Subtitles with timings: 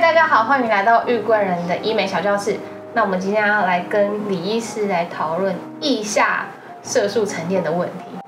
[0.00, 2.58] 大家好欢迎来到玉贵人的医美小教室。
[2.94, 6.46] 那我们今天要来跟李医师来讨论腋下
[6.82, 8.19] 色素沉淀的问题。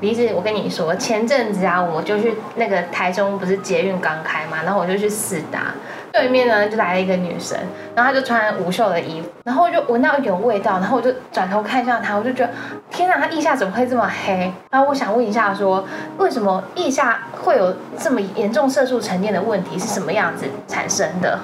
[0.00, 5.72] 李子，我跟你说，前阵子啊，我就去那个台中，不是捷运刚开嘛，然后我就去四达，
[6.12, 7.56] 对面呢就来了一个女生，
[7.94, 12.52] 然后她就穿无袖的衣服，然后我就闻到一点味道，然后我就转头看向她，我就觉得
[12.90, 14.52] 天哪，她腋下怎么会这么黑？
[14.70, 15.84] 然后我想问一下，说
[16.18, 21.38] 为什么腋下会有这么严重色素沉淀的问题，是什么样子产生的？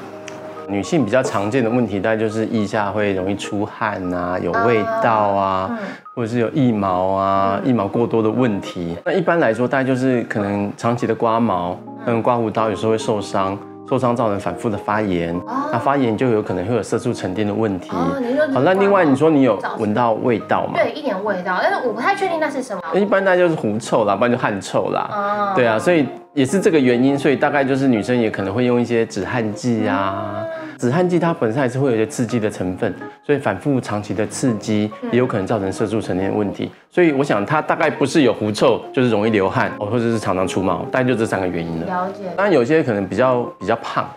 [0.70, 5.78] 女性比较常见的问题，大概就是腋下会容易出汗啊，有味道啊，
[6.15, 8.97] 或者是有腋毛啊，腋毛过多的问题。
[9.05, 15.38] 那一般来说，大概就是可能长期的刮毛，跟刮胡刀有时候会受伤，受伤造成反复的发炎，
[15.73, 17.91] 那发炎就有可能会有色素沉淀的问题。
[17.91, 20.75] 好，那另外你说你有闻到味道吗？
[20.77, 22.81] 对，一点味道，但是我不太确定那是什么。
[22.94, 25.53] 一般大概就是狐臭啦，不然就汗臭啦。
[25.55, 30.44] 对啊，所以也是这个原因，所以大概就是女生也可能会用一些止汗剂啊。
[30.81, 32.91] 止汗剂它本身还是会有一些刺激的成分，
[33.23, 36.70] 所以反复长期的刺激也有可能造成色素沉淀问题。
[36.89, 41.87] 所以我想它大概不是有狐臭，就是容易流汗，哦或者是常常出毛，大概就这三个原因了。
[41.87, 42.25] 了解。
[42.34, 44.09] 当然有些可能比较比较胖，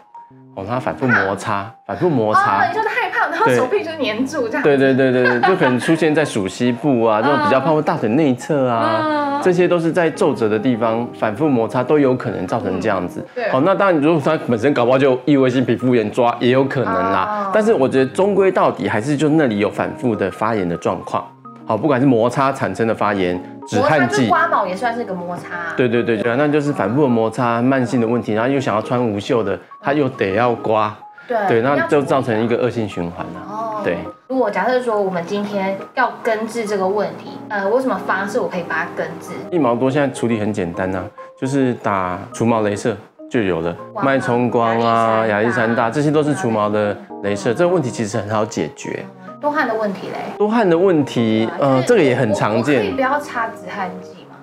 [0.56, 2.64] 哦，它反复摩擦，反复摩擦。
[2.64, 4.64] 哦，你说太胖，然后手臂就黏住这样。
[4.64, 9.40] 对对对对对，就可能出现在属膝部啊，这种比较胖或大腿内侧啊。
[9.44, 13.26] 这些都是在皱褶的地方反复摩擦，都有可能造成这样子。
[13.36, 17.52] 对，好，那当然，如果它本身搞不好就异位性皮肤炎抓，也有可能啦。
[17.54, 21.26] 但是我觉得终归到底还是就那里有反复的发炎的状况。
[21.66, 25.74] 好，不管是摩擦产生的发炎，止汗剂、刮毛也算是个摩擦。
[25.76, 30.96] 对对对对，那就是反复的摩擦，慢性的问题，然后又想要穿无袖的，他又得要刮。
[31.28, 33.42] 对对，那就造成一个恶性循环了。
[33.50, 33.98] 哦，对。
[34.28, 39.30] 如果假设说我们今天要根治这个问题，呃，我什么方式我可以把它根治？
[39.52, 41.04] 一毛多现在处理很简单呐，
[41.40, 42.98] 就是打除毛镭射
[43.30, 47.54] 就有了，脉冲光啊、亚历山大，这些都是除毛的镭射。
[47.54, 49.06] 这个问题其实很好解决。
[49.40, 50.18] 多汗的问题嘞？
[50.38, 52.82] 多汗的问题，呃，这个也很常见。
[52.82, 54.38] 可以不要擦止汗剂吗？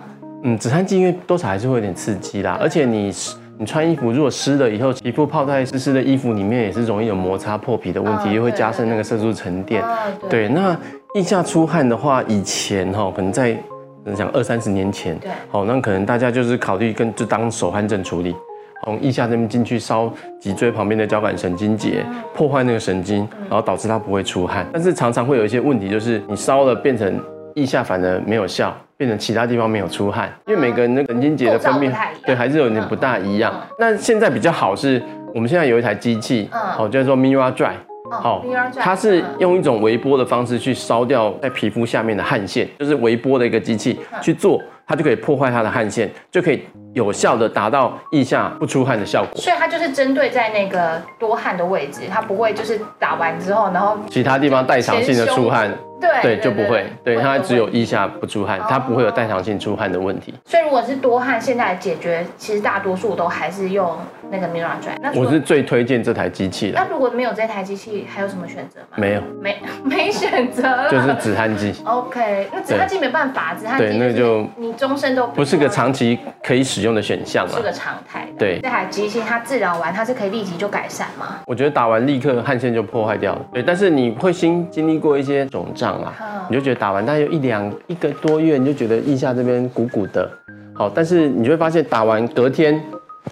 [0.44, 3.12] 嗯，止汗剂因为多少还是会有点刺激啦，而且你。
[3.60, 9.84] 你穿衣服如果湿了以后，皮肤泡在湿湿的衣服里面，也是容易有摩擦破皮的问题，又会加深那个色素沉淀。
[10.30, 10.74] 对，那
[11.14, 13.54] 腋下出汗的话，以前哈可能在
[14.16, 18.34] 讲二三十年前，对，好，那可能大家就是考虑跟就当手汗症处理，
[18.86, 20.10] 从腋下这边进去烧
[20.40, 24.66] 脊椎旁边的交感神经节，破坏那个神经，然后导致它不会出汗。
[24.72, 27.22] 但是常常会有一些问题，就是你烧了变成
[27.56, 28.74] 腋下反而没有效。
[29.00, 31.90] 变成其他地方没有出汗，因为每个人的神经节的分泌
[32.26, 33.50] 对还是有点不大一样。
[33.78, 35.02] 那现在比较好是，
[35.34, 37.72] 我们现在有一台机器，好叫做 Mira Dry，
[38.10, 38.44] 好，
[38.76, 46.64] 它是用一种微波的方式去烧掉在皮肤下面的汗腺，就是微波的一个机器去做，它就可以破坏它的汗腺，就可以
[46.94, 49.40] 有效的达到腋下不出汗的效果。
[49.40, 55.72] 所以它就是针对在那个多汗的位置，它不会就是打完之后，然后其他地方代偿性的出汗。
[56.00, 60.32] 对对，就不会，对它只有腋下不出汗，它不会有代偿性出汗的问题。
[60.46, 63.94] 所以如果是多汗，现在解决其实大多数都还是用
[64.30, 64.96] 那个 Mira Dry。
[65.02, 66.80] 那我是最推荐这台机器的。
[66.80, 68.96] 那如果没有这台机器，还有什么选择吗？
[68.96, 71.74] 没有，没 没选择了，就是止汗剂。
[71.84, 78.26] OK，那止汗剂没办法，止汗剂对，那就你终身都不是个长期可以使用的选项了，是个常态。
[78.36, 81.36] 对，这台机器它治疗完，它是可以立即就改善吗？
[81.46, 83.46] 我觉得打完立刻汗腺就破坏掉了。
[83.52, 86.12] 对，但是你会先经历过一些肿胀啊，
[86.48, 86.80] 你就觉得。
[86.80, 90.26] 打完大概有一两一个多月，你就觉得腋下这边鼓鼓的，
[90.72, 92.82] 好，但是你就会发现打完隔天，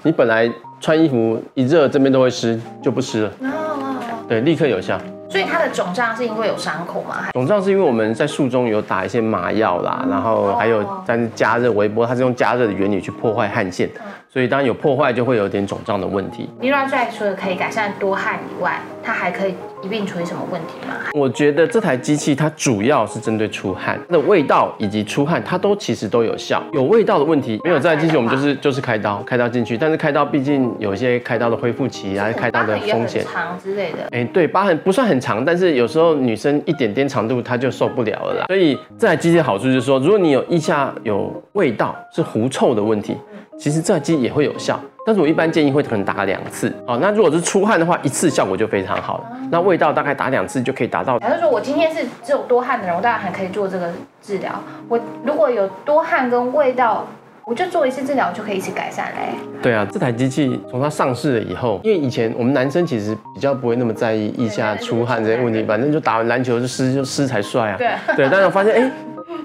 [0.02, 0.46] 你本来
[0.78, 3.32] 穿衣服一热这边都会湿，就不湿了。
[3.40, 3.96] 哦，
[4.28, 5.00] 对，立刻有效。
[5.30, 7.26] 所以它的肿胀是因为有伤口吗？
[7.34, 13.88] 肿胀是因为我们在术中有打一些麻药啦，然后还有但是加热微波，它是用加热的原理去破坏汗腺，
[14.28, 16.48] 所以当有破坏就会有点肿胀的问题。
[16.60, 19.54] Dry 除了可以改善多汗以外，它还可以。
[19.82, 20.94] 一并处理什么问题吗？
[21.14, 26.62] 我觉得这台机器它主要是针对出汗，那味道以及出汗它都其实都有效。
[26.72, 33.98] 有味道的问题没有这台机器，我们就是就是开刀开刀进去，但是开刀毕竟有一些开刀的恢复期啊，开刀的风险长之类的。
[34.10, 38.46] 哎，对，疤痕不算很长，但是有时候女生一点点长度她就受不了了啦。
[38.48, 43.16] 所以这台机器的好处就是说，如果你有腋下有味道是狐臭的问题，
[43.58, 44.78] 其实这台机也会有效。
[45.04, 46.98] 但是我一般建议会可能打两次哦。
[47.00, 49.24] 那如果是出汗的话，一次效果就非常好了。
[49.50, 51.18] 那味道大概打两次就可以达到。
[51.18, 53.90] 假如说我今天是只有多汗的人，我当然还可以做这个
[54.22, 54.52] 治疗。
[54.86, 57.06] 我如果有多汗跟味道，
[57.46, 59.34] 我就做一次治疗就可以一起改善嘞。
[59.62, 67.78] 对啊，这台机器从它上市了以后，因为以前我们男生其实比较不会那么在意腋下出汗这些问题，反正就打完篮球就湿就湿才帅啊。
[67.78, 68.90] 对对，但是我发现哎，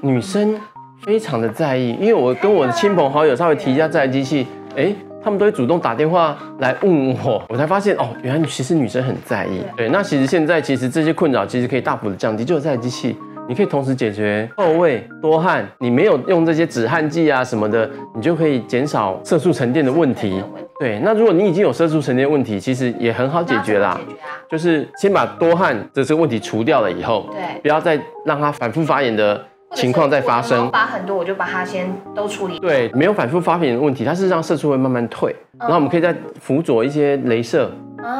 [0.01, 0.59] 女生
[1.05, 4.93] 非常的在意，因为我跟我的亲朋好友稍微提一下这台机器，哎。
[5.25, 9.63] 他们都会主动打电话来问我，我才发现哦，原来其实女生很在意。
[9.77, 13.17] 对，那其实现在其实这些困扰其实可以大幅的降低，就是这台机器。
[13.47, 20.43] 你可以同时解决臭味、多汗，你没有用这些止汗剂啊什么的，你就可以减少色素沉淀的问题。
[20.77, 23.97] 对，那如果你已经有色素沉淀问题，其实也很好解决啦。
[24.05, 24.27] 解决啊？
[24.51, 29.41] 就是先把多汗的这个问题除掉了以后，对不要再让它反复发炎的
[29.73, 30.71] 情况在发生或者是我的毛。
[30.71, 32.59] 发很多，我就把它先都处理。
[32.59, 37.69] 对，没有反复发炎的问题，它是让色素会慢慢退，然后我们可以再辅佐一些镭射，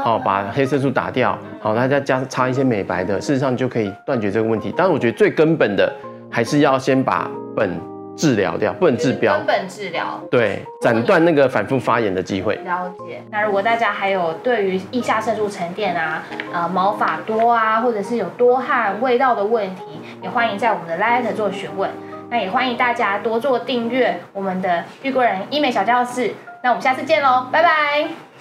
[0.03, 4.73] 好、把黑色素打掉，好，大家加擦一些美白的，事实上就可以断绝这个问题。
[4.75, 5.91] 但是我觉得最根本的
[6.29, 7.79] 还是要先把本
[8.15, 10.21] 治疗掉，不能治标根，本治疗。
[10.29, 12.55] 对，斩断那个反复发炎的机会。
[12.63, 13.23] 了解。
[13.31, 16.23] 那如果大家还有对于腋下色素沉淀啊、
[16.53, 21.91] 呃毛发多啊，或者是有多汗、味道的问题，也欢迎在我们的 Light 做询问。
[22.29, 26.33] 那也欢迎大家多做订阅我们的玉贵人医美小教室。
[26.63, 28.32] 那我们下次见喽，拜拜。